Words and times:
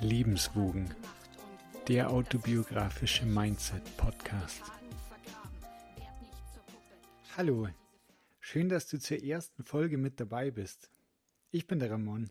Lebenswogen, 0.00 0.92
der 1.88 2.10
autobiografische 2.10 3.24
Mindset-Podcast. 3.26 4.62
Hallo, 7.36 7.68
schön, 8.40 8.68
dass 8.68 8.88
du 8.88 8.98
zur 8.98 9.22
ersten 9.22 9.64
Folge 9.64 9.98
mit 9.98 10.20
dabei 10.20 10.50
bist. 10.50 10.90
Ich 11.50 11.66
bin 11.66 11.78
der 11.78 11.90
Ramon 11.90 12.30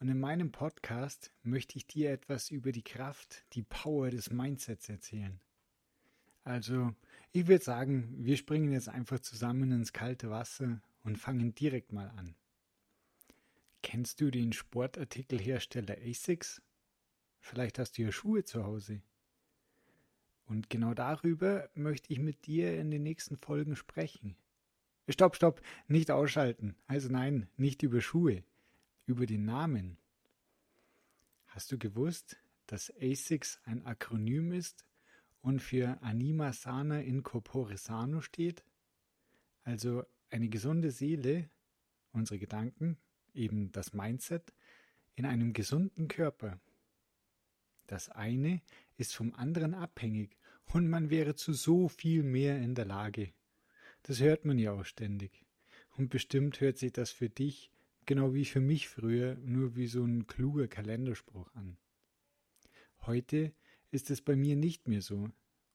und 0.00 0.08
in 0.08 0.20
meinem 0.20 0.52
Podcast 0.52 1.32
möchte 1.42 1.76
ich 1.76 1.86
dir 1.86 2.10
etwas 2.10 2.50
über 2.50 2.72
die 2.72 2.84
Kraft, 2.84 3.44
die 3.54 3.62
Power 3.62 4.10
des 4.10 4.30
Mindsets 4.30 4.88
erzählen. 4.88 5.40
Also, 6.44 6.94
ich 7.32 7.46
würde 7.46 7.64
sagen, 7.64 8.14
wir 8.18 8.36
springen 8.36 8.72
jetzt 8.72 8.88
einfach 8.88 9.20
zusammen 9.20 9.70
ins 9.72 9.92
kalte 9.92 10.30
Wasser 10.30 10.80
und 11.04 11.16
fangen 11.18 11.54
direkt 11.54 11.92
mal 11.92 12.10
an. 12.16 12.34
Kennst 13.90 14.20
du 14.20 14.30
den 14.30 14.52
Sportartikelhersteller 14.52 15.96
ASICS? 16.06 16.60
Vielleicht 17.40 17.78
hast 17.78 17.96
du 17.96 18.02
ja 18.02 18.12
Schuhe 18.12 18.44
zu 18.44 18.64
Hause. 18.64 19.00
Und 20.44 20.68
genau 20.68 20.92
darüber 20.92 21.70
möchte 21.72 22.12
ich 22.12 22.18
mit 22.18 22.44
dir 22.44 22.78
in 22.78 22.90
den 22.90 23.02
nächsten 23.02 23.38
Folgen 23.38 23.76
sprechen. 23.76 24.36
Stopp, 25.08 25.36
stopp, 25.36 25.62
nicht 25.86 26.10
ausschalten. 26.10 26.76
Also 26.86 27.08
nein, 27.08 27.48
nicht 27.56 27.82
über 27.82 28.02
Schuhe, 28.02 28.44
über 29.06 29.24
den 29.24 29.46
Namen. 29.46 29.96
Hast 31.46 31.72
du 31.72 31.78
gewusst, 31.78 32.36
dass 32.66 32.92
ASICS 33.00 33.58
ein 33.64 33.86
Akronym 33.86 34.52
ist 34.52 34.84
und 35.40 35.62
für 35.62 35.96
Anima 36.02 36.52
Sana 36.52 37.00
in 37.00 37.22
Corpore 37.22 37.78
Sano 37.78 38.20
steht? 38.20 38.66
Also 39.64 40.04
eine 40.28 40.50
gesunde 40.50 40.90
Seele, 40.90 41.48
unsere 42.12 42.38
Gedanken, 42.38 42.98
eben 43.38 43.72
das 43.72 43.92
Mindset, 43.92 44.52
in 45.14 45.24
einem 45.24 45.52
gesunden 45.52 46.08
Körper. 46.08 46.60
Das 47.86 48.10
eine 48.10 48.60
ist 48.98 49.14
vom 49.14 49.34
anderen 49.34 49.74
abhängig 49.74 50.36
und 50.66 50.88
man 50.88 51.10
wäre 51.10 51.34
zu 51.34 51.52
so 51.52 51.88
viel 51.88 52.22
mehr 52.22 52.58
in 52.58 52.74
der 52.74 52.84
Lage. 52.84 53.32
Das 54.02 54.20
hört 54.20 54.44
man 54.44 54.58
ja 54.58 54.72
auch 54.72 54.84
ständig. 54.84 55.44
Und 55.96 56.10
bestimmt 56.10 56.60
hört 56.60 56.78
sich 56.78 56.92
das 56.92 57.10
für 57.10 57.28
dich, 57.28 57.72
genau 58.06 58.34
wie 58.34 58.44
für 58.44 58.60
mich 58.60 58.88
früher, 58.88 59.36
nur 59.36 59.74
wie 59.74 59.86
so 59.86 60.04
ein 60.04 60.26
kluger 60.26 60.68
Kalenderspruch 60.68 61.52
an. 61.54 61.76
Heute 63.00 63.52
ist 63.90 64.10
es 64.10 64.20
bei 64.20 64.36
mir 64.36 64.54
nicht 64.54 64.86
mehr 64.86 65.02
so, 65.02 65.30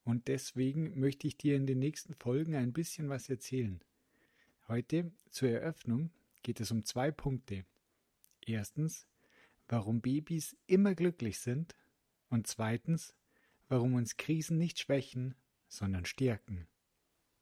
und 0.05 0.27
deswegen 0.27 1.00
möchte 1.00 1.27
ich 1.27 1.38
dir 1.38 1.55
in 1.55 1.66
den 1.66 1.80
nächsten 1.80 2.14
Folgen 2.14 2.55
ein 2.55 2.73
bisschen 2.73 3.09
was 3.09 3.30
erzählen. 3.30 3.81
Heute 4.67 5.11
zur 5.30 5.50
Eröffnung 5.50 6.11
geht 6.44 6.59
es 6.59 6.72
um 6.72 6.86
zwei 6.86 7.11
Punkte. 7.11 7.66
Erstens, 8.45 9.08
warum 9.67 10.02
Babys 10.02 10.55
immer 10.67 10.94
glücklich 10.94 11.39
sind 11.39 11.75
und 12.30 12.47
zweitens, 12.47 13.16
warum 13.69 13.95
uns 13.95 14.17
Krisen 14.17 14.58
nicht 14.58 14.80
schwächen, 14.80 15.36
sondern 15.67 16.05
stärken. 16.05 16.67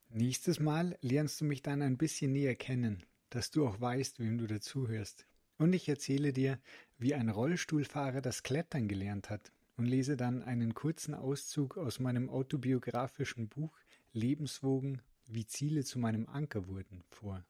Nächstes 0.09 0.59
Mal 0.59 0.97
lernst 1.01 1.41
du 1.41 1.45
mich 1.45 1.61
dann 1.61 1.81
ein 1.81 1.97
bisschen 1.97 2.31
näher 2.31 2.55
kennen, 2.55 3.03
dass 3.29 3.51
du 3.51 3.65
auch 3.65 3.79
weißt, 3.79 4.19
wem 4.19 4.37
du 4.37 4.47
dazuhörst. 4.47 5.25
Und 5.57 5.73
ich 5.73 5.87
erzähle 5.87 6.33
dir, 6.33 6.59
wie 6.97 7.13
ein 7.13 7.29
Rollstuhlfahrer 7.29 8.21
das 8.21 8.43
Klettern 8.43 8.87
gelernt 8.87 9.29
hat 9.29 9.51
und 9.77 9.85
lese 9.85 10.17
dann 10.17 10.43
einen 10.43 10.73
kurzen 10.73 11.13
Auszug 11.13 11.77
aus 11.77 11.99
meinem 11.99 12.29
autobiografischen 12.29 13.47
Buch 13.47 13.77
Lebenswogen, 14.13 15.01
wie 15.27 15.45
Ziele 15.45 15.83
zu 15.83 15.99
meinem 15.99 16.27
Anker 16.27 16.67
wurden, 16.67 17.03
vor. 17.09 17.45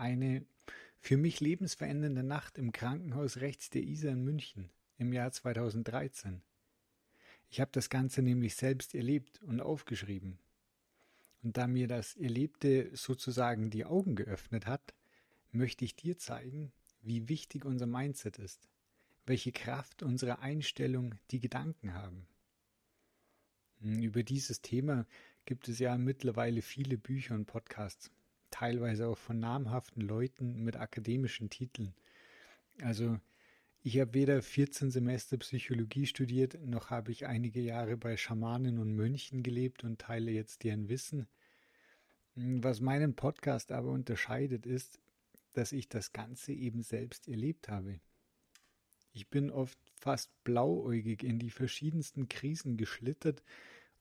Eine 0.00 0.46
für 0.98 1.18
mich 1.18 1.40
lebensverändernde 1.40 2.22
Nacht 2.22 2.56
im 2.56 2.72
Krankenhaus 2.72 3.36
rechts 3.36 3.68
der 3.68 3.82
Isar 3.82 4.12
in 4.12 4.24
München 4.24 4.70
im 4.96 5.12
Jahr 5.12 5.30
2013. 5.30 6.40
Ich 7.50 7.60
habe 7.60 7.70
das 7.74 7.90
Ganze 7.90 8.22
nämlich 8.22 8.54
selbst 8.54 8.94
erlebt 8.94 9.42
und 9.42 9.60
aufgeschrieben. 9.60 10.38
Und 11.42 11.58
da 11.58 11.66
mir 11.66 11.86
das 11.86 12.16
Erlebte 12.16 12.88
sozusagen 12.96 13.68
die 13.68 13.84
Augen 13.84 14.16
geöffnet 14.16 14.64
hat, 14.64 14.94
möchte 15.52 15.84
ich 15.84 15.96
dir 15.96 16.16
zeigen, 16.16 16.72
wie 17.02 17.28
wichtig 17.28 17.66
unser 17.66 17.86
Mindset 17.86 18.38
ist, 18.38 18.70
welche 19.26 19.52
Kraft 19.52 20.02
unsere 20.02 20.38
Einstellung, 20.38 21.16
die 21.30 21.40
Gedanken 21.40 21.92
haben. 21.92 22.26
Hm, 23.82 24.00
über 24.02 24.22
dieses 24.22 24.62
Thema 24.62 25.06
gibt 25.44 25.68
es 25.68 25.78
ja 25.78 25.98
mittlerweile 25.98 26.62
viele 26.62 26.96
Bücher 26.96 27.34
und 27.34 27.44
Podcasts, 27.44 28.10
teilweise 28.50 29.08
auch 29.08 29.18
von 29.18 29.38
namhaften 29.38 30.02
Leuten 30.02 30.62
mit 30.62 30.76
akademischen 30.76 31.50
Titeln. 31.50 31.94
Also 32.82 33.18
ich 33.82 33.98
habe 33.98 34.14
weder 34.14 34.42
14 34.42 34.90
Semester 34.90 35.38
Psychologie 35.38 36.06
studiert, 36.06 36.58
noch 36.66 36.90
habe 36.90 37.12
ich 37.12 37.26
einige 37.26 37.60
Jahre 37.60 37.96
bei 37.96 38.16
Schamanen 38.16 38.78
und 38.78 38.94
Mönchen 38.94 39.42
gelebt 39.42 39.84
und 39.84 40.00
teile 40.00 40.30
jetzt 40.30 40.64
deren 40.64 40.88
Wissen. 40.88 41.26
Was 42.34 42.80
meinen 42.80 43.14
Podcast 43.14 43.72
aber 43.72 43.90
unterscheidet, 43.90 44.66
ist, 44.66 45.00
dass 45.54 45.72
ich 45.72 45.88
das 45.88 46.12
Ganze 46.12 46.52
eben 46.52 46.82
selbst 46.82 47.26
erlebt 47.26 47.68
habe. 47.68 48.00
Ich 49.12 49.28
bin 49.28 49.50
oft 49.50 49.78
fast 49.96 50.30
blauäugig 50.44 51.22
in 51.22 51.38
die 51.38 51.50
verschiedensten 51.50 52.28
Krisen 52.28 52.76
geschlittert 52.76 53.42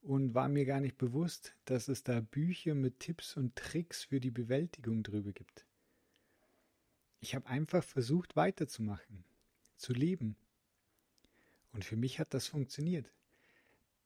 und 0.02 0.34
war 0.34 0.48
mir 0.48 0.66
gar 0.66 0.80
nicht 0.80 0.98
bewusst, 0.98 1.56
dass 1.66 1.88
es 1.88 2.04
da 2.04 2.22
Bücher 2.22 2.76
mit 2.76 3.00
Tipps 3.00 3.36
und 3.36 3.56
Tricks 3.56 4.06
für 4.06 4.20
die 4.20 4.32
Bewältigung 4.32 5.04
drüber 5.04 5.32
gibt. 5.32 5.66
Ich 7.20 7.36
habe 7.36 7.48
einfach 7.48 7.84
versucht 7.84 8.36
weiterzumachen 8.36 9.26
zu 9.76 9.94
leben. 9.94 10.36
Und 11.72 11.86
für 11.86 11.96
mich 11.96 12.20
hat 12.20 12.34
das 12.34 12.48
funktioniert. 12.48 13.12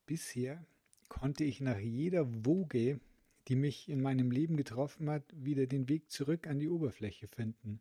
Bisher 0.05 0.65
konnte 1.09 1.43
ich 1.43 1.61
nach 1.61 1.79
jeder 1.79 2.45
Woge, 2.45 2.99
die 3.47 3.55
mich 3.55 3.89
in 3.89 4.01
meinem 4.01 4.31
Leben 4.31 4.57
getroffen 4.57 5.09
hat, 5.09 5.23
wieder 5.35 5.67
den 5.67 5.89
Weg 5.89 6.09
zurück 6.09 6.47
an 6.47 6.59
die 6.59 6.69
Oberfläche 6.69 7.27
finden. 7.27 7.79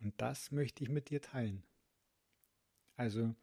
Und 0.00 0.14
das 0.20 0.50
möchte 0.50 0.82
ich 0.82 0.90
mit 0.90 1.10
dir 1.10 1.20
teilen. 1.20 1.62
Also, 2.96 3.34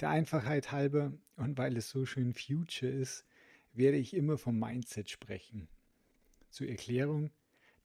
der 0.00 0.10
Einfachheit 0.10 0.72
halber 0.72 1.12
und 1.36 1.58
weil 1.58 1.76
es 1.76 1.90
so 1.90 2.06
schön 2.06 2.34
Future 2.34 2.90
ist, 2.90 3.24
werde 3.72 3.96
ich 3.96 4.14
immer 4.14 4.38
vom 4.38 4.58
Mindset 4.58 5.10
sprechen. 5.10 5.68
Zur 6.50 6.68
Erklärung, 6.68 7.30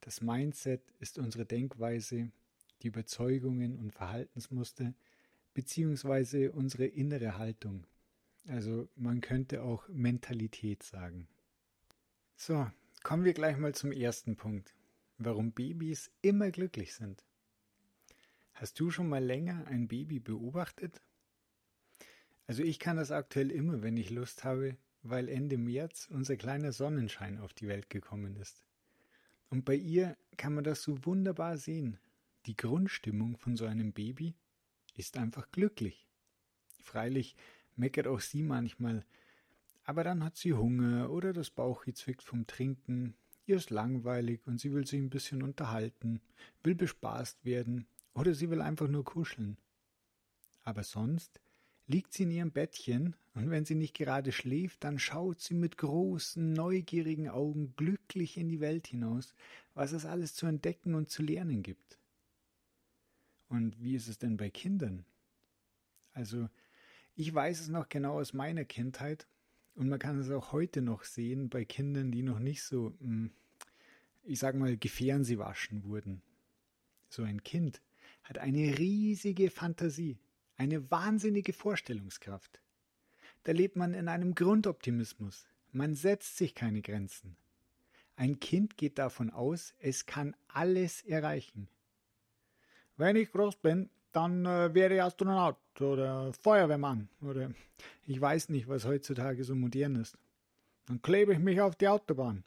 das 0.00 0.20
Mindset 0.20 0.82
ist 1.00 1.18
unsere 1.18 1.44
Denkweise, 1.44 2.30
die 2.82 2.88
Überzeugungen 2.88 3.78
und 3.78 3.92
Verhaltensmuster, 3.92 4.94
beziehungsweise 5.54 6.52
unsere 6.52 6.86
innere 6.86 7.38
Haltung. 7.38 7.86
Also 8.46 8.88
man 8.96 9.20
könnte 9.20 9.62
auch 9.62 9.88
Mentalität 9.88 10.82
sagen. 10.82 11.28
So, 12.36 12.70
kommen 13.02 13.24
wir 13.24 13.32
gleich 13.32 13.56
mal 13.56 13.74
zum 13.74 13.92
ersten 13.92 14.36
Punkt. 14.36 14.74
Warum 15.16 15.52
Babys 15.52 16.10
immer 16.20 16.50
glücklich 16.50 16.94
sind. 16.94 17.24
Hast 18.52 18.78
du 18.80 18.90
schon 18.90 19.08
mal 19.08 19.24
länger 19.24 19.66
ein 19.68 19.88
Baby 19.88 20.20
beobachtet? 20.20 21.00
Also 22.46 22.62
ich 22.62 22.78
kann 22.78 22.96
das 22.96 23.10
aktuell 23.10 23.50
immer, 23.50 23.82
wenn 23.82 23.96
ich 23.96 24.10
Lust 24.10 24.44
habe, 24.44 24.76
weil 25.02 25.28
Ende 25.28 25.56
März 25.56 26.08
unser 26.10 26.36
kleiner 26.36 26.72
Sonnenschein 26.72 27.38
auf 27.38 27.52
die 27.52 27.68
Welt 27.68 27.90
gekommen 27.90 28.36
ist. 28.36 28.64
Und 29.50 29.64
bei 29.64 29.74
ihr 29.74 30.16
kann 30.36 30.54
man 30.54 30.64
das 30.64 30.82
so 30.82 31.04
wunderbar 31.06 31.56
sehen. 31.58 31.98
Die 32.46 32.56
Grundstimmung 32.56 33.36
von 33.36 33.56
so 33.56 33.64
einem 33.64 33.92
Baby 33.92 34.34
ist 34.96 35.16
einfach 35.16 35.50
glücklich. 35.52 36.06
Freilich 36.82 37.36
meckert 37.76 38.06
auch 38.06 38.20
sie 38.20 38.42
manchmal, 38.42 39.04
aber 39.84 40.04
dann 40.04 40.24
hat 40.24 40.36
sie 40.36 40.54
Hunger 40.54 41.10
oder 41.10 41.32
das 41.32 41.50
Bauchhi 41.50 41.92
zwickt 41.92 42.22
vom 42.22 42.46
Trinken, 42.46 43.14
ihr 43.46 43.56
ist 43.56 43.70
langweilig 43.70 44.40
und 44.46 44.58
sie 44.58 44.72
will 44.72 44.86
sich 44.86 45.00
ein 45.00 45.10
bisschen 45.10 45.42
unterhalten, 45.42 46.20
will 46.62 46.74
bespaßt 46.74 47.44
werden 47.44 47.86
oder 48.14 48.34
sie 48.34 48.50
will 48.50 48.60
einfach 48.60 48.88
nur 48.88 49.04
kuscheln. 49.04 49.58
Aber 50.62 50.82
sonst 50.82 51.40
liegt 51.86 52.12
sie 52.12 52.24
in 52.24 52.30
ihrem 52.30 52.50
Bettchen 52.50 53.16
und 53.34 53.50
wenn 53.50 53.64
sie 53.64 53.74
nicht 53.74 53.94
gerade 53.94 54.32
schläft, 54.32 54.84
dann 54.84 54.98
schaut 54.98 55.40
sie 55.40 55.54
mit 55.54 55.76
großen, 55.76 56.52
neugierigen 56.52 57.28
Augen 57.28 57.74
glücklich 57.76 58.36
in 58.36 58.48
die 58.48 58.60
Welt 58.60 58.86
hinaus, 58.86 59.34
was 59.74 59.92
es 59.92 60.06
alles 60.06 60.34
zu 60.34 60.46
entdecken 60.46 60.94
und 60.94 61.10
zu 61.10 61.22
lernen 61.22 61.62
gibt. 61.62 61.98
Und 63.48 63.80
wie 63.82 63.94
ist 63.94 64.08
es 64.08 64.18
denn 64.18 64.36
bei 64.36 64.50
Kindern? 64.50 65.04
Also, 66.12 66.48
ich 67.16 67.32
weiß 67.32 67.60
es 67.60 67.68
noch 67.68 67.88
genau 67.88 68.18
aus 68.18 68.32
meiner 68.32 68.64
Kindheit 68.64 69.26
und 69.74 69.88
man 69.88 69.98
kann 69.98 70.18
es 70.18 70.30
auch 70.30 70.52
heute 70.52 70.80
noch 70.80 71.04
sehen 71.04 71.48
bei 71.48 71.64
Kindern, 71.64 72.10
die 72.12 72.22
noch 72.22 72.38
nicht 72.38 72.62
so, 72.62 72.94
hm, 73.00 73.30
ich 74.22 74.38
sag 74.38 74.54
mal, 74.54 74.76
waschen 74.80 75.84
wurden. 75.84 76.22
So 77.08 77.22
ein 77.22 77.42
Kind 77.42 77.82
hat 78.22 78.38
eine 78.38 78.78
riesige 78.78 79.50
Fantasie, 79.50 80.18
eine 80.56 80.90
wahnsinnige 80.90 81.52
Vorstellungskraft. 81.52 82.60
Da 83.44 83.52
lebt 83.52 83.76
man 83.76 83.94
in 83.94 84.08
einem 84.08 84.34
Grundoptimismus. 84.34 85.46
Man 85.72 85.94
setzt 85.94 86.36
sich 86.36 86.54
keine 86.54 86.82
Grenzen. 86.82 87.36
Ein 88.16 88.38
Kind 88.38 88.76
geht 88.76 88.98
davon 88.98 89.30
aus, 89.30 89.74
es 89.80 90.06
kann 90.06 90.36
alles 90.48 91.02
erreichen. 91.02 91.68
Wenn 92.96 93.16
ich 93.16 93.32
groß 93.32 93.56
bin, 93.56 93.90
dann 94.12 94.46
äh, 94.46 94.72
wäre 94.72 94.94
ich 94.94 95.02
Astronaut 95.02 95.56
oder 95.80 96.32
Feuerwehrmann 96.32 97.08
oder 97.20 97.50
ich 98.06 98.20
weiß 98.20 98.50
nicht, 98.50 98.68
was 98.68 98.84
heutzutage 98.84 99.42
so 99.42 99.56
modern 99.56 99.96
ist. 99.96 100.16
Dann 100.86 101.02
klebe 101.02 101.32
ich 101.32 101.40
mich 101.40 101.60
auf 101.60 101.74
die 101.74 101.88
Autobahn. 101.88 102.44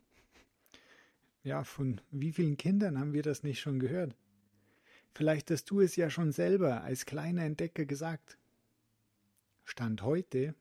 Ja, 1.43 1.63
von 1.63 1.99
wie 2.11 2.31
vielen 2.31 2.55
Kindern 2.55 2.97
haben 2.97 3.13
wir 3.13 3.23
das 3.23 3.43
nicht 3.43 3.59
schon 3.59 3.79
gehört? 3.79 4.15
Vielleicht 5.17 5.49
hast 5.49 5.71
du 5.71 5.81
es 5.81 5.95
ja 5.95 6.11
schon 6.11 6.31
selber 6.31 6.83
als 6.83 7.07
kleiner 7.07 7.41
Entdecker 7.41 7.85
gesagt. 7.85 8.37
Stand 9.63 10.03
heute 10.03 10.53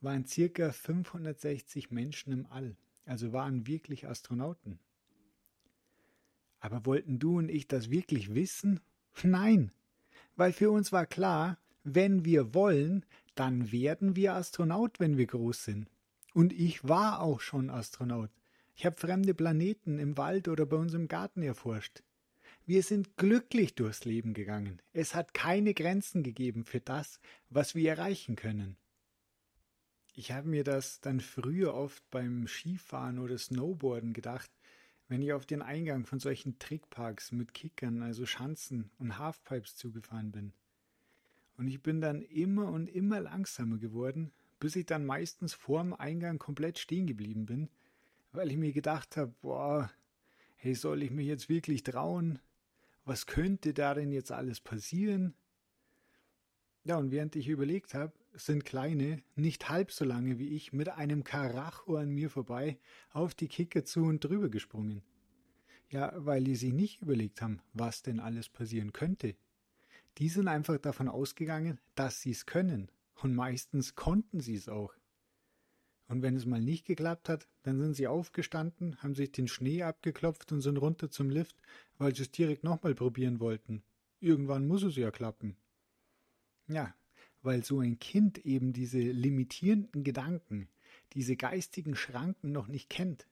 waren 0.00 0.26
circa 0.26 0.70
560 0.70 1.90
Menschen 1.90 2.32
im 2.32 2.46
All, 2.46 2.76
also 3.04 3.32
waren 3.32 3.66
wirklich 3.66 4.06
Astronauten. 4.06 4.78
Aber 6.60 6.86
wollten 6.86 7.18
du 7.18 7.38
und 7.38 7.48
ich 7.48 7.66
das 7.66 7.90
wirklich 7.90 8.32
wissen? 8.32 8.78
Nein, 9.24 9.72
weil 10.36 10.52
für 10.52 10.70
uns 10.70 10.92
war 10.92 11.04
klar, 11.04 11.58
wenn 11.82 12.24
wir 12.24 12.54
wollen, 12.54 13.04
dann 13.34 13.72
werden 13.72 14.14
wir 14.14 14.34
Astronaut, 14.34 15.00
wenn 15.00 15.16
wir 15.16 15.26
groß 15.26 15.64
sind. 15.64 15.90
Und 16.32 16.52
ich 16.52 16.86
war 16.86 17.20
auch 17.20 17.40
schon 17.40 17.70
Astronaut. 17.70 18.30
Ich 18.76 18.86
habe 18.86 18.94
fremde 18.94 19.34
Planeten 19.34 19.98
im 19.98 20.16
Wald 20.16 20.46
oder 20.46 20.64
bei 20.64 20.76
uns 20.76 20.94
im 20.94 21.08
Garten 21.08 21.42
erforscht. 21.42 22.04
Wir 22.70 22.84
sind 22.84 23.16
glücklich 23.16 23.74
durchs 23.74 24.04
Leben 24.04 24.32
gegangen. 24.32 24.80
Es 24.92 25.16
hat 25.16 25.34
keine 25.34 25.74
Grenzen 25.74 26.22
gegeben 26.22 26.64
für 26.64 26.78
das, 26.78 27.18
was 27.48 27.74
wir 27.74 27.90
erreichen 27.90 28.36
können. 28.36 28.76
Ich 30.14 30.30
habe 30.30 30.46
mir 30.46 30.62
das 30.62 31.00
dann 31.00 31.18
früher 31.18 31.74
oft 31.74 32.08
beim 32.12 32.46
Skifahren 32.46 33.18
oder 33.18 33.36
Snowboarden 33.38 34.12
gedacht, 34.12 34.52
wenn 35.08 35.20
ich 35.20 35.32
auf 35.32 35.46
den 35.46 35.62
Eingang 35.62 36.06
von 36.06 36.20
solchen 36.20 36.60
Trickparks 36.60 37.32
mit 37.32 37.54
Kickern, 37.54 38.02
also 38.04 38.24
Schanzen 38.24 38.92
und 38.98 39.18
Halfpipes 39.18 39.74
zugefahren 39.74 40.30
bin. 40.30 40.52
Und 41.56 41.66
ich 41.66 41.82
bin 41.82 42.00
dann 42.00 42.22
immer 42.22 42.70
und 42.70 42.88
immer 42.88 43.18
langsamer 43.18 43.78
geworden, 43.78 44.30
bis 44.60 44.76
ich 44.76 44.86
dann 44.86 45.04
meistens 45.04 45.54
vorm 45.54 45.92
Eingang 45.92 46.38
komplett 46.38 46.78
stehen 46.78 47.08
geblieben 47.08 47.46
bin, 47.46 47.68
weil 48.30 48.48
ich 48.48 48.56
mir 48.56 48.72
gedacht 48.72 49.16
habe, 49.16 49.34
boah, 49.40 49.90
hey, 50.54 50.76
soll 50.76 51.02
ich 51.02 51.10
mich 51.10 51.26
jetzt 51.26 51.48
wirklich 51.48 51.82
trauen? 51.82 52.38
Was 53.10 53.26
könnte 53.26 53.74
da 53.74 53.92
denn 53.94 54.12
jetzt 54.12 54.30
alles 54.30 54.60
passieren? 54.60 55.34
Ja, 56.84 56.96
und 56.96 57.10
während 57.10 57.34
ich 57.34 57.48
überlegt 57.48 57.92
habe, 57.92 58.12
sind 58.34 58.64
Kleine, 58.64 59.24
nicht 59.34 59.68
halb 59.68 59.90
so 59.90 60.04
lange 60.04 60.38
wie 60.38 60.50
ich, 60.50 60.72
mit 60.72 60.88
einem 60.90 61.24
Karacho 61.24 61.96
an 61.96 62.10
mir 62.10 62.30
vorbei 62.30 62.78
auf 63.10 63.34
die 63.34 63.48
Kicker 63.48 63.84
zu 63.84 64.04
und 64.04 64.22
drüber 64.22 64.48
gesprungen. 64.48 65.02
Ja, 65.88 66.12
weil 66.24 66.44
die 66.44 66.54
sich 66.54 66.72
nicht 66.72 67.02
überlegt 67.02 67.42
haben, 67.42 67.60
was 67.72 68.02
denn 68.02 68.20
alles 68.20 68.48
passieren 68.48 68.92
könnte. 68.92 69.34
Die 70.18 70.28
sind 70.28 70.46
einfach 70.46 70.78
davon 70.78 71.08
ausgegangen, 71.08 71.80
dass 71.96 72.20
sie 72.22 72.30
es 72.30 72.46
können. 72.46 72.92
Und 73.16 73.34
meistens 73.34 73.96
konnten 73.96 74.38
sie 74.38 74.54
es 74.54 74.68
auch. 74.68 74.94
Und 76.10 76.22
wenn 76.22 76.34
es 76.34 76.44
mal 76.44 76.60
nicht 76.60 76.86
geklappt 76.86 77.28
hat, 77.28 77.46
dann 77.62 77.78
sind 77.78 77.94
sie 77.94 78.08
aufgestanden, 78.08 79.00
haben 79.00 79.14
sich 79.14 79.30
den 79.30 79.46
Schnee 79.46 79.84
abgeklopft 79.84 80.50
und 80.50 80.60
sind 80.60 80.76
runter 80.76 81.08
zum 81.08 81.30
Lift, 81.30 81.56
weil 81.98 82.12
sie 82.16 82.22
es 82.22 82.32
direkt 82.32 82.64
nochmal 82.64 82.96
probieren 82.96 83.38
wollten. 83.38 83.84
Irgendwann 84.18 84.66
muss 84.66 84.82
es 84.82 84.96
ja 84.96 85.12
klappen. 85.12 85.56
Ja, 86.66 86.92
weil 87.42 87.64
so 87.64 87.78
ein 87.78 88.00
Kind 88.00 88.44
eben 88.44 88.72
diese 88.72 88.98
limitierenden 88.98 90.02
Gedanken, 90.02 90.68
diese 91.12 91.36
geistigen 91.36 91.94
Schranken 91.94 92.50
noch 92.50 92.66
nicht 92.66 92.90
kennt. 92.90 93.28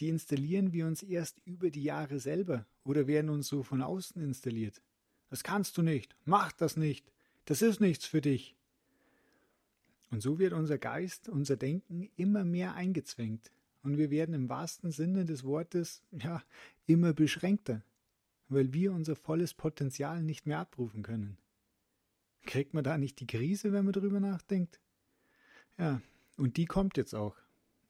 Die 0.00 0.08
installieren 0.08 0.72
wir 0.72 0.88
uns 0.88 1.04
erst 1.04 1.38
über 1.44 1.70
die 1.70 1.84
Jahre 1.84 2.18
selber 2.18 2.66
oder 2.82 3.06
werden 3.06 3.30
uns 3.30 3.46
so 3.46 3.62
von 3.62 3.80
außen 3.80 4.20
installiert. 4.20 4.82
Das 5.30 5.44
kannst 5.44 5.78
du 5.78 5.82
nicht, 5.82 6.16
mach 6.24 6.50
das 6.50 6.76
nicht, 6.76 7.12
das 7.44 7.62
ist 7.62 7.80
nichts 7.80 8.06
für 8.06 8.20
dich. 8.20 8.56
Und 10.12 10.20
so 10.20 10.38
wird 10.38 10.52
unser 10.52 10.76
Geist, 10.76 11.30
unser 11.30 11.56
Denken 11.56 12.10
immer 12.16 12.44
mehr 12.44 12.74
eingezwängt 12.74 13.50
und 13.82 13.96
wir 13.96 14.10
werden 14.10 14.34
im 14.34 14.50
wahrsten 14.50 14.92
Sinne 14.92 15.24
des 15.24 15.42
Wortes 15.42 16.02
ja 16.12 16.44
immer 16.84 17.14
beschränkter, 17.14 17.82
weil 18.50 18.74
wir 18.74 18.92
unser 18.92 19.16
volles 19.16 19.54
Potenzial 19.54 20.22
nicht 20.22 20.46
mehr 20.46 20.58
abrufen 20.58 21.02
können. 21.02 21.38
Kriegt 22.44 22.74
man 22.74 22.84
da 22.84 22.98
nicht 22.98 23.20
die 23.20 23.26
Krise, 23.26 23.72
wenn 23.72 23.86
man 23.86 23.94
drüber 23.94 24.20
nachdenkt? 24.20 24.80
Ja, 25.78 26.02
und 26.36 26.58
die 26.58 26.66
kommt 26.66 26.98
jetzt 26.98 27.14
auch. 27.14 27.36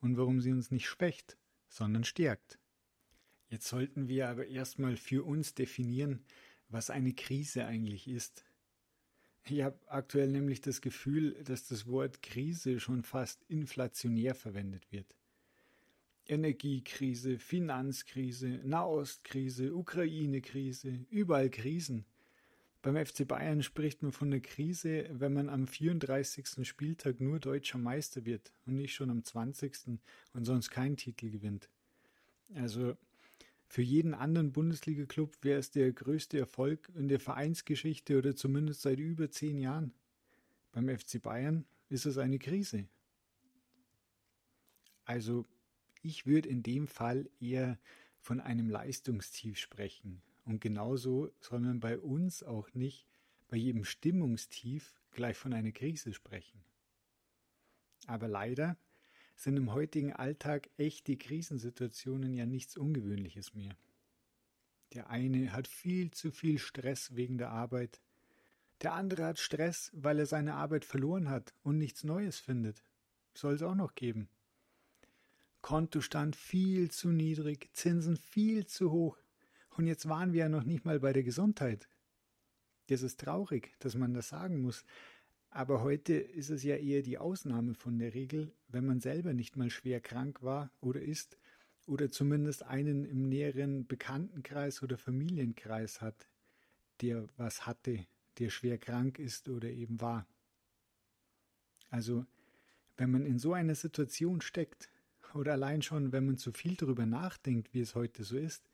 Und 0.01 0.17
warum 0.17 0.41
sie 0.41 0.53
uns 0.53 0.71
nicht 0.71 0.87
schwächt, 0.87 1.37
sondern 1.69 2.05
stärkt. 2.05 2.61
Jetzt 3.49 3.67
sollten 3.67 4.07
wir 4.07 4.29
aber 4.29 4.47
erstmal 4.47 4.97
für 4.97 5.25
uns 5.25 5.55
definieren, 5.55 6.23
was 6.69 6.89
eine 6.89 7.15
Krise 7.15 7.67
eigentlich 7.67 8.07
ist. 8.07 8.45
Ich 9.49 9.63
habe 9.63 9.79
aktuell 9.87 10.29
nämlich 10.29 10.61
das 10.61 10.81
Gefühl, 10.81 11.33
dass 11.45 11.67
das 11.67 11.87
Wort 11.87 12.23
Krise 12.23 12.79
schon 12.79 13.03
fast 13.03 13.43
inflationär 13.49 14.35
verwendet 14.35 14.91
wird. 14.93 15.17
Energiekrise, 16.27 17.39
Finanzkrise, 17.39 18.61
Nahostkrise, 18.65 19.75
Ukraine-Krise, 19.75 21.07
überall 21.11 21.51
Krisen. 21.51 22.05
Beim 22.83 22.97
FC 22.97 23.27
Bayern 23.27 23.63
spricht 23.63 24.03
man 24.03 24.13
von 24.13 24.29
einer 24.29 24.41
Krise, 24.41 25.09
wenn 25.13 25.33
man 25.33 25.49
am 25.49 25.67
34. 25.67 26.67
Spieltag 26.67 27.21
nur 27.21 27.41
deutscher 27.41 27.79
Meister 27.79 28.25
wird 28.25 28.53
und 28.67 28.77
nicht 28.77 28.95
schon 28.95 29.11
am 29.11 29.25
20. 29.25 29.99
und 30.33 30.45
sonst 30.45 30.71
keinen 30.71 30.97
Titel 30.97 31.31
gewinnt. 31.31 31.69
Also 32.55 32.97
für 33.73 33.81
jeden 33.81 34.13
anderen 34.13 34.53
Bundesliga-Club 34.53 35.39
wäre 35.41 35.59
es 35.59 35.71
der 35.71 35.91
größte 35.95 36.39
Erfolg 36.39 36.91
in 36.95 37.09
der 37.09 37.19
Vereinsgeschichte 37.19 38.19
oder 38.19 38.37
zumindest 38.37 38.83
seit 38.83 38.99
über 38.99 39.31
zehn 39.31 39.59
Jahren. 39.59 39.95
Beim 40.73 40.91
FC 40.91 41.23
Bayern 41.23 41.65
ist 41.89 42.05
es 42.05 42.19
eine 42.19 42.39
Krise. 42.39 42.87
Also 45.07 45.47
ich 46.03 46.27
würde 46.27 46.51
in 46.51 46.63
dem 46.63 46.87
Fall 46.87 47.31
eher 47.41 47.79
von 48.21 48.41
einem 48.41 48.69
Leistungstief 48.69 49.57
sprechen, 49.57 50.21
und 50.45 50.61
genauso 50.61 51.33
soll 51.41 51.61
man 51.61 51.81
bei 51.81 51.99
uns 51.99 52.43
auch 52.43 52.75
nicht 52.75 53.07
bei 53.49 53.57
jedem 53.57 53.85
Stimmungstief 53.85 55.01
gleich 55.13 55.39
von 55.39 55.55
einer 55.55 55.73
Krise 55.73 56.13
sprechen. 56.13 56.63
Aber 58.07 58.29
leider 58.29 58.77
sind 59.43 59.57
im 59.57 59.73
heutigen 59.73 60.13
Alltag 60.13 60.71
echte 60.77 61.17
Krisensituationen 61.17 62.33
ja 62.35 62.47
nichts 62.47 62.77
Ungewöhnliches 62.77 63.55
mehr. 63.55 63.77
Der 64.93 65.11
eine 65.11 65.53
hat 65.53 65.67
viel 65.67 66.11
zu 66.11 66.31
viel 66.31 66.59
Stress 66.59 67.17
wegen 67.17 67.39
der 67.39 67.51
Arbeit, 67.51 68.01
der 68.83 68.95
andere 68.95 69.25
hat 69.25 69.39
Stress, 69.39 69.91
weil 69.95 70.19
er 70.19 70.27
seine 70.27 70.55
Arbeit 70.55 70.85
verloren 70.85 71.29
hat 71.29 71.55
und 71.63 71.79
nichts 71.79 72.03
Neues 72.03 72.41
findet. 72.41 72.83
Soll 73.35 73.55
es 73.55 73.63
auch 73.63 73.77
noch 73.77 73.95
geben. 73.95 74.29
Kontostand 75.61 76.35
viel 76.35 76.91
zu 76.91 77.11
niedrig, 77.11 77.71
Zinsen 77.73 78.17
viel 78.17 78.67
zu 78.67 78.91
hoch, 78.91 79.19
und 79.71 79.87
jetzt 79.87 80.09
waren 80.09 80.33
wir 80.33 80.41
ja 80.41 80.49
noch 80.49 80.65
nicht 80.65 80.85
mal 80.85 81.01
bei 81.01 81.13
der 81.13 81.23
Gesundheit. 81.23 81.89
Das 82.89 83.03
ist 83.03 83.21
traurig, 83.21 83.75
dass 83.79 83.95
man 83.95 84.13
das 84.13 84.29
sagen 84.29 84.61
muss. 84.61 84.85
Aber 85.55 85.83
heute 85.83 86.15
ist 86.15 86.49
es 86.49 86.63
ja 86.63 86.77
eher 86.77 87.03
die 87.03 87.19
Ausnahme 87.19 87.75
von 87.75 87.99
der 87.99 88.15
Regel, 88.15 88.55
wenn 88.69 88.87
man 88.87 89.01
selber 89.01 89.35
nicht 89.35 89.55
mal 89.55 89.69
schwer 89.69 90.01
krank 90.01 90.43
war 90.43 90.71
oder 90.81 91.03
ist 91.03 91.37
oder 91.87 92.11
zumindest 92.11 92.63
einen 92.63 93.05
im 93.05 93.29
näheren 93.29 93.87
Bekanntenkreis 93.87 94.83
oder 94.83 94.97
Familienkreis 94.97 96.01
hat, 96.01 96.27
der 97.03 97.29
was 97.37 97.67
hatte, 97.67 98.07
der 98.39 98.49
schwer 98.49 98.79
krank 98.79 99.19
ist 99.19 99.51
oder 99.51 99.69
eben 99.69 100.01
war. 100.01 100.27
Also, 101.91 102.25
wenn 102.97 103.11
man 103.11 103.27
in 103.27 103.39
so 103.39 103.53
einer 103.53 103.75
Situation 103.75 104.41
steckt, 104.41 104.89
oder 105.35 105.53
allein 105.53 105.83
schon, 105.83 106.13
wenn 106.13 106.25
man 106.25 106.39
zu 106.39 106.53
viel 106.53 106.77
darüber 106.77 107.05
nachdenkt, 107.05 107.75
wie 107.75 107.81
es 107.81 107.95
heute 107.95 108.25
so 108.25 108.39
ist, 108.39 108.71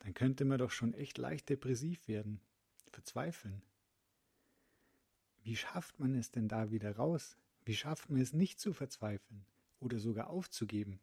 dann 0.00 0.14
könnte 0.14 0.44
man 0.44 0.58
doch 0.58 0.70
schon 0.70 0.94
echt 0.94 1.18
leicht 1.18 1.48
depressiv 1.48 2.06
werden, 2.06 2.40
verzweifeln. 2.92 3.62
Wie 5.42 5.56
schafft 5.56 5.98
man 5.98 6.14
es 6.14 6.30
denn 6.30 6.48
da 6.48 6.70
wieder 6.70 6.96
raus? 6.96 7.36
Wie 7.64 7.74
schafft 7.74 8.10
man 8.10 8.20
es 8.20 8.32
nicht 8.32 8.60
zu 8.60 8.72
verzweifeln 8.72 9.44
oder 9.80 9.98
sogar 9.98 10.28
aufzugeben? 10.28 11.00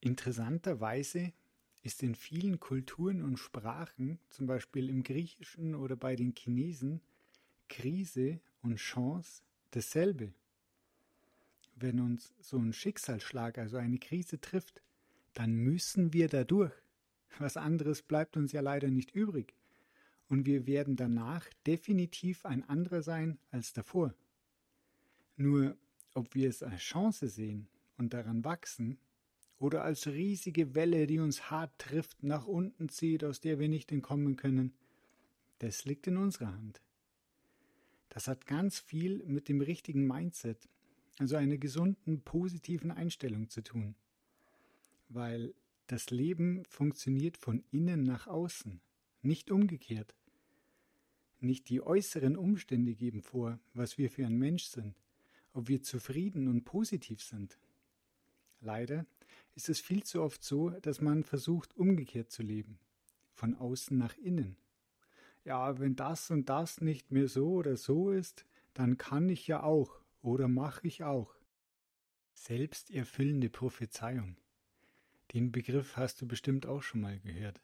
Interessanterweise 0.00 1.32
ist 1.82 2.02
in 2.02 2.14
vielen 2.14 2.60
Kulturen 2.60 3.22
und 3.22 3.38
Sprachen, 3.38 4.18
zum 4.30 4.46
Beispiel 4.46 4.88
im 4.88 5.02
Griechischen 5.02 5.74
oder 5.74 5.96
bei 5.96 6.16
den 6.16 6.34
Chinesen, 6.34 7.00
Krise 7.68 8.40
und 8.62 8.76
Chance 8.76 9.42
dasselbe. 9.70 10.32
Wenn 11.76 12.00
uns 12.00 12.34
so 12.40 12.58
ein 12.58 12.72
Schicksalsschlag, 12.72 13.58
also 13.58 13.76
eine 13.76 13.98
Krise 13.98 14.40
trifft, 14.40 14.80
dann 15.34 15.54
müssen 15.54 16.12
wir 16.12 16.28
da 16.28 16.44
durch. 16.44 16.72
Was 17.38 17.56
anderes 17.56 18.02
bleibt 18.02 18.36
uns 18.36 18.52
ja 18.52 18.60
leider 18.60 18.88
nicht 18.88 19.10
übrig. 19.10 19.54
Und 20.28 20.46
wir 20.46 20.66
werden 20.66 20.96
danach 20.96 21.46
definitiv 21.66 22.46
ein 22.46 22.66
anderer 22.68 23.02
sein 23.02 23.38
als 23.50 23.72
davor. 23.72 24.14
Nur 25.36 25.76
ob 26.14 26.34
wir 26.34 26.48
es 26.48 26.62
als 26.62 26.80
Chance 26.80 27.28
sehen 27.28 27.68
und 27.96 28.14
daran 28.14 28.44
wachsen, 28.44 28.98
oder 29.58 29.84
als 29.84 30.06
riesige 30.06 30.74
Welle, 30.74 31.06
die 31.06 31.20
uns 31.20 31.50
hart 31.50 31.78
trifft, 31.78 32.22
nach 32.22 32.46
unten 32.46 32.88
zieht, 32.88 33.24
aus 33.24 33.40
der 33.40 33.58
wir 33.58 33.68
nicht 33.68 33.92
entkommen 33.92 34.36
können, 34.36 34.74
das 35.60 35.84
liegt 35.84 36.06
in 36.06 36.16
unserer 36.16 36.52
Hand. 36.52 36.82
Das 38.08 38.28
hat 38.28 38.46
ganz 38.46 38.78
viel 38.78 39.24
mit 39.24 39.48
dem 39.48 39.60
richtigen 39.60 40.06
Mindset, 40.06 40.68
also 41.18 41.36
einer 41.36 41.56
gesunden, 41.56 42.20
positiven 42.20 42.90
Einstellung 42.90 43.48
zu 43.48 43.62
tun. 43.62 43.94
Weil 45.08 45.54
das 45.86 46.10
Leben 46.10 46.64
funktioniert 46.66 47.36
von 47.36 47.64
innen 47.70 48.02
nach 48.02 48.26
außen, 48.26 48.80
nicht 49.24 49.50
umgekehrt. 49.50 50.14
Nicht 51.40 51.68
die 51.68 51.82
äußeren 51.82 52.36
Umstände 52.36 52.94
geben 52.94 53.22
vor, 53.22 53.58
was 53.74 53.98
wir 53.98 54.10
für 54.10 54.24
ein 54.24 54.38
Mensch 54.38 54.64
sind, 54.64 54.94
ob 55.52 55.68
wir 55.68 55.82
zufrieden 55.82 56.48
und 56.48 56.64
positiv 56.64 57.22
sind. 57.22 57.58
Leider 58.60 59.06
ist 59.54 59.68
es 59.68 59.80
viel 59.80 60.02
zu 60.02 60.22
oft 60.22 60.42
so, 60.42 60.70
dass 60.70 61.00
man 61.00 61.22
versucht, 61.22 61.76
umgekehrt 61.76 62.30
zu 62.30 62.42
leben, 62.42 62.78
von 63.34 63.54
außen 63.54 63.96
nach 63.96 64.16
innen. 64.16 64.56
Ja, 65.44 65.78
wenn 65.78 65.96
das 65.96 66.30
und 66.30 66.48
das 66.48 66.80
nicht 66.80 67.12
mehr 67.12 67.28
so 67.28 67.52
oder 67.52 67.76
so 67.76 68.10
ist, 68.10 68.46
dann 68.72 68.96
kann 68.96 69.28
ich 69.28 69.46
ja 69.46 69.62
auch 69.62 70.00
oder 70.22 70.48
mache 70.48 70.86
ich 70.86 71.04
auch. 71.04 71.34
Selbsterfüllende 72.32 73.50
Prophezeiung. 73.50 74.36
Den 75.32 75.52
Begriff 75.52 75.96
hast 75.96 76.20
du 76.22 76.26
bestimmt 76.26 76.66
auch 76.66 76.82
schon 76.82 77.02
mal 77.02 77.20
gehört. 77.20 77.60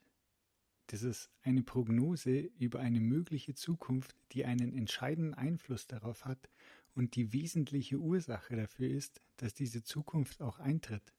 Das 0.91 1.05
ist 1.05 1.31
eine 1.45 1.63
Prognose 1.63 2.51
über 2.59 2.81
eine 2.81 2.99
mögliche 2.99 3.55
Zukunft, 3.55 4.17
die 4.33 4.45
einen 4.45 4.73
entscheidenden 4.77 5.35
Einfluss 5.35 5.87
darauf 5.87 6.25
hat 6.25 6.51
und 6.97 7.15
die 7.15 7.33
wesentliche 7.33 7.99
Ursache 7.99 8.57
dafür 8.57 8.89
ist, 8.89 9.21
dass 9.37 9.55
diese 9.55 9.85
Zukunft 9.85 10.43
auch 10.43 10.59
eintritt. 10.59 11.15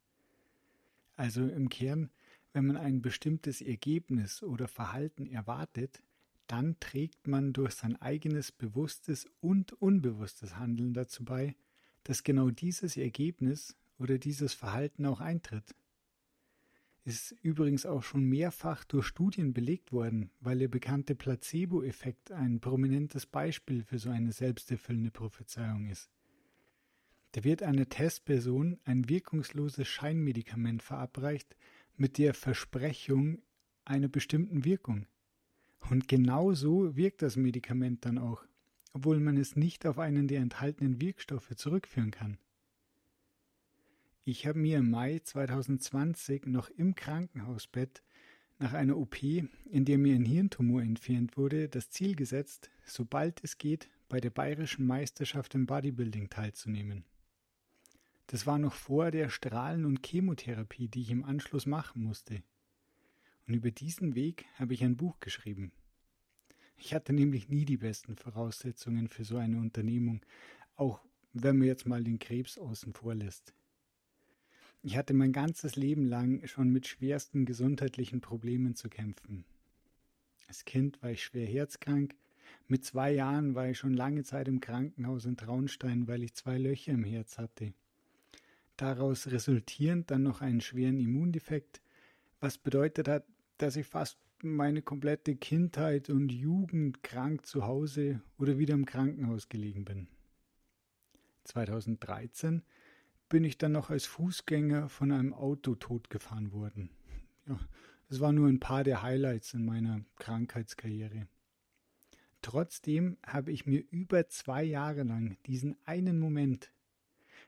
Also 1.16 1.48
im 1.48 1.70
Kern, 1.70 2.10
wenn 2.51 2.66
man 2.66 2.75
ein 2.75 3.01
bestimmtes 3.01 3.62
Ergebnis 3.62 4.44
oder 4.44 4.68
Verhalten 4.68 5.25
erwartet, 5.25 6.04
dann 6.48 6.78
trägt 6.82 7.28
man 7.28 7.54
durch 7.54 7.75
sein 7.75 7.96
eigenes 8.01 8.51
bewusstes 8.51 9.25
und 9.40 9.72
unbewusstes 9.82 10.58
Handeln 10.58 10.94
dazu 10.94 11.24
bei, 11.24 11.56
dass 12.04 12.24
genau 12.24 12.50
dieses 12.50 12.98
Ergebnis 12.98 13.78
oder 14.00 14.18
dieses 14.18 14.54
Verhalten 14.54 15.06
auch 15.06 15.22
eintritt. 15.22 15.75
Ist 17.03 17.31
übrigens 17.41 17.88
auch 17.88 18.03
schon 18.03 18.25
mehrfach 18.25 18.84
durch 18.84 19.08
Studien 19.08 19.53
belegt 19.53 19.91
worden, 19.91 20.29
weil 20.39 20.60
der 20.60 20.67
bekannte 20.67 21.15
Placebo-Effekt 21.15 22.31
ein 22.31 22.60
prominentes 22.60 23.25
Beispiel 23.25 23.84
für 23.84 23.98
so 23.98 24.12
eine 24.12 24.31
selbsterfüllende 24.31 25.10
Prophezeiung 25.10 25.88
ist. 25.88 26.12
Da 27.31 27.43
wird 27.43 27.63
einer 27.63 27.89
Testperson 27.89 28.77
ein 28.84 29.10
wirkungsloses 29.10 29.88
Scheinmedikament 29.88 30.84
verabreicht 30.84 31.55
mit 31.96 32.17
der 32.17 32.34
Versprechung 32.36 33.41
einer 33.86 34.08
bestimmten 34.10 34.63
Wirkung. 34.63 35.08
Und 35.89 36.08
genau 36.08 36.53
so 36.53 36.96
wirkt 36.96 37.22
das 37.22 37.36
Medikament 37.36 38.05
dann 38.05 38.17
auch, 38.17 38.46
obwohl 38.93 39.20
man 39.20 39.38
es 39.38 39.55
nicht 39.55 39.86
auf 39.86 39.98
einen 39.98 40.27
der 40.27 40.41
enthaltenen 40.41 41.01
Wirkstoffe 41.01 41.55
zurückführen 41.55 42.12
kann. 42.12 42.38
Ich 44.24 44.46
habe 44.46 44.60
mir 44.60 44.78
im 44.78 44.92
Mai 44.92 45.18
2020 45.18 46.46
noch 46.46 46.70
im 46.70 46.94
Krankenhausbett 46.94 48.04
nach 48.60 48.74
einer 48.74 48.96
OP, 48.98 49.24
in 49.24 49.86
der 49.86 49.98
mir 49.98 50.13
ein 50.13 50.25
Hirntumor 50.25 50.84
entfernt 50.84 51.38
wurde, 51.38 51.68
das 51.68 51.90
Ziel 51.90 52.16
gesetzt, 52.16 52.70
sobald 52.86 53.44
es 53.44 53.58
geht, 53.58 53.90
bei 54.10 54.20
der 54.20 54.30
bayerischen 54.30 54.86
Meisterschaft 54.86 55.56
im 55.56 55.66
Bodybuilding 55.66 56.30
teilzunehmen. 56.30 57.04
Das 58.28 58.46
war 58.46 58.60
noch 58.60 58.75
vor 58.75 59.10
der 59.10 59.30
Strahlen- 59.30 59.86
und 59.86 60.06
Chemotherapie, 60.06 60.88
die 60.88 61.01
ich 61.01 61.10
im 61.10 61.24
Anschluss 61.24 61.66
machen 61.66 62.04
musste. 62.04 62.44
Und 63.48 63.56
über 63.56 63.72
diesen 63.72 64.13
Weg 64.13 64.46
habe 64.54 64.75
ich 64.75 64.84
ein 64.84 64.98
Buch 64.98 65.20
geschrieben. 65.20 65.72
Ich 66.78 66.94
hatte 66.94 67.12
nämlich 67.12 67.50
nie 67.50 67.66
die 67.66 67.78
besten 67.78 68.16
Voraussetzungen 68.16 69.08
für 69.08 69.24
so 69.24 69.38
eine 69.38 69.58
Unternehmung, 69.58 70.22
auch 70.75 71.01
wenn 71.34 71.58
man 71.58 71.68
jetzt 71.68 71.88
mal 71.88 72.04
den 72.04 72.20
Krebs 72.20 72.60
außen 72.60 72.94
vor 72.94 73.16
lässt. 73.16 73.56
Ich 74.84 74.98
hatte 74.98 75.14
mein 75.14 75.32
ganzes 75.32 75.76
Leben 75.76 76.06
lang 76.06 76.48
schon 76.48 76.70
mit 76.70 76.88
schwersten 76.88 77.46
gesundheitlichen 77.46 78.20
Problemen 78.20 78.76
zu 78.76 78.90
kämpfen. 78.90 79.46
Als 80.48 80.66
Kind 80.66 81.02
war 81.04 81.12
ich 81.12 81.24
schwer 81.24 81.46
herzkrank. 81.46 82.16
Mit 82.68 82.84
zwei 82.84 83.12
Jahren 83.12 83.54
war 83.54 83.70
ich 83.70 83.78
schon 83.78 83.94
lange 83.94 84.24
Zeit 84.24 84.48
im 84.48 84.60
Krankenhaus 84.60 85.26
in 85.26 85.38
Traunstein, 85.38 86.08
weil 86.08 86.24
ich 86.24 86.34
zwei 86.34 86.58
Löcher 86.58 86.94
im 86.94 87.04
Herz 87.04 87.38
hatte. 87.38 87.74
Daraus 88.76 89.28
resultierend 89.28 90.10
dann 90.10 90.24
noch 90.24 90.42
einen 90.42 90.62
schweren 90.62 91.00
Immundefekt, 91.00 91.84
was 92.40 92.58
bedeutet 92.58 93.08
hat, 93.08 93.26
dass 93.60 93.76
ich 93.76 93.86
fast 93.86 94.18
meine 94.42 94.82
komplette 94.82 95.36
Kindheit 95.36 96.10
und 96.10 96.32
Jugend 96.32 97.04
krank 97.04 97.46
zu 97.46 97.68
Hause 97.68 98.22
oder 98.40 98.58
wieder 98.58 98.74
im 98.74 98.86
Krankenhaus 98.86 99.48
gelegen 99.48 99.86
bin. 99.86 100.08
2013 101.44 102.64
bin 103.32 103.46
ich 103.46 103.58
dann 103.58 103.72
noch 103.72 103.90
als 103.90 104.06
Fußgänger 104.08 104.90
von 104.90 105.14
einem 105.14 105.34
Auto 105.34 105.76
totgefahren 105.76 106.52
worden. 106.52 106.90
Ja, 107.48 107.58
das 108.10 108.20
war 108.20 108.34
nur 108.34 108.50
ein 108.50 108.60
paar 108.60 108.84
der 108.84 109.04
Highlights 109.04 109.54
in 109.54 109.64
meiner 109.64 110.02
Krankheitskarriere. 110.18 111.30
Trotzdem 112.42 113.16
habe 113.26 113.54
ich 113.54 113.66
mir 113.66 113.86
über 113.90 114.28
zwei 114.28 114.66
Jahre 114.66 115.04
lang 115.04 115.38
diesen 115.46 115.78
einen 115.86 116.20
Moment, 116.20 116.74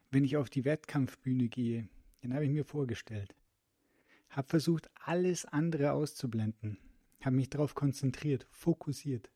wenn 0.09 0.23
ich 0.23 0.37
auf 0.37 0.49
die 0.49 0.63
Wettkampfbühne 0.63 1.49
gehe, 1.49 1.89
den 2.23 2.33
habe 2.33 2.45
ich 2.45 2.51
mir 2.51 2.63
vorgestellt. 2.63 3.35
Habe 4.29 4.47
versucht, 4.47 4.89
alles 5.03 5.43
andere 5.43 5.91
auszublenden, 5.91 6.77
habe 7.19 7.35
mich 7.35 7.49
darauf 7.49 7.75
konzentriert, 7.75 8.47
fokussiert, 8.51 9.29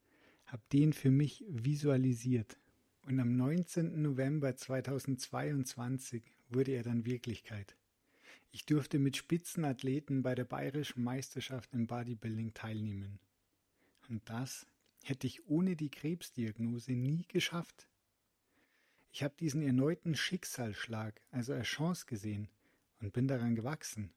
habe 0.45 0.63
den 0.71 0.93
für 0.93 1.11
mich 1.11 1.43
visualisiert. 1.49 2.57
Und 3.05 3.19
am 3.19 3.35
19. 3.35 4.01
November 4.01 4.55
2022 4.55 6.36
wurde 6.49 6.71
er 6.71 6.83
dann 6.83 7.05
Wirklichkeit. 7.05 7.75
Ich 8.51 8.65
durfte 8.65 8.99
mit 8.99 9.17
Spitzenathleten 9.17 10.23
bei 10.23 10.33
der 10.35 10.45
bayerischen 10.45 11.03
Meisterschaft 11.03 11.73
im 11.73 11.87
Bodybuilding 11.87 12.53
teilnehmen. 12.53 13.19
Und 14.09 14.27
das 14.29 14.65
hätte 15.03 15.27
ich 15.27 15.47
ohne 15.47 15.75
die 15.75 15.89
Krebsdiagnose 15.89 16.93
nie 16.93 17.25
geschafft. 17.27 17.87
Ich 19.11 19.23
habe 19.23 19.35
diesen 19.39 19.61
erneuten 19.61 20.15
Schicksalsschlag, 20.15 21.21
also 21.31 21.53
als 21.53 21.67
Chance 21.67 22.05
gesehen 22.05 22.49
und 22.99 23.13
bin 23.13 23.27
daran 23.27 23.55
gewachsen. 23.55 24.11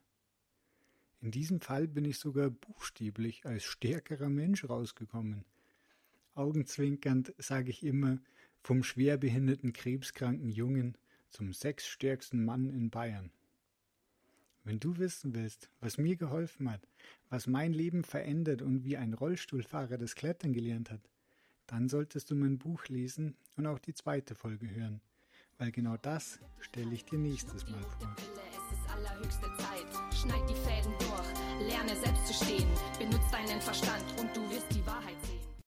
In 1.21 1.31
diesem 1.31 1.61
Fall 1.61 1.87
bin 1.87 2.05
ich 2.05 2.19
sogar 2.19 2.51
buchstäblich 2.51 3.45
als 3.45 3.65
stärkerer 3.65 4.29
Mensch 4.29 4.69
rausgekommen. 4.69 5.45
Augenzwinkernd 6.35 7.35
sage 7.39 7.71
ich 7.71 7.83
immer, 7.83 8.19
vom 8.63 8.83
schwerbehinderten 8.83 9.73
krebskranken 9.73 10.49
Jungen 10.49 10.97
zum 11.31 11.53
sechsstärksten 11.53 12.45
Mann 12.45 12.69
in 12.69 12.91
Bayern. 12.91 13.31
Wenn 14.65 14.79
du 14.79 14.99
wissen 14.99 15.35
willst, 15.35 15.71
was 15.81 15.97
mir 15.97 16.17
geholfen 16.17 16.71
hat, 16.71 16.87
was 17.31 17.47
mein 17.47 17.73
Leben 17.73 18.05
verändert 18.05 18.61
und 18.61 18.85
wie 18.85 18.97
ein 18.97 19.15
Rollstuhlfahrer 19.15 19.97
das 19.97 20.15
Klettern 20.15 20.53
gelernt 20.53 20.91
hat, 20.91 21.01
dann 21.67 21.89
solltest 21.89 22.31
du 22.31 22.35
mein 22.35 22.59
Buch 22.59 22.87
lesen 22.89 23.37
und 23.57 23.67
auch 23.67 23.79
die 23.79 23.95
zweite 23.95 24.35
Folge 24.35 24.69
hören, 24.71 25.01
weil 25.57 25.71
genau 25.71 25.97
das 25.97 26.41
stelle 26.59 26.93
ich 26.93 27.05
dir 27.05 27.19
nächstes 27.19 27.69
Mal 27.69 27.83
vor. 27.83 28.15
Es 28.19 28.77
ist 28.77 28.91
allerhöchste 28.91 29.47
Zeit, 29.57 30.15
schneid 30.15 30.49
die 30.51 30.55
Fäden 30.55 30.93
durch, 30.99 31.69
lerne 31.69 31.97
selbst 31.97 32.27
zu 32.27 32.45
stehen, 32.45 32.69
benutze 32.99 33.31
deinen 33.31 33.61
Verstand 33.61 34.05
und 34.19 34.37
du 34.37 34.43
wirst 34.51 34.67
die 34.75 34.85
Wahrheit 34.85 35.17
sehen. 35.23 35.30